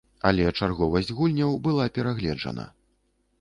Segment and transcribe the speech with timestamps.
[0.27, 2.67] Але чарговасць гульняў была перагледжана.